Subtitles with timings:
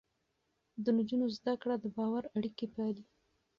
[0.83, 3.03] د نجونو زده کړه د باور اړيکې پالي.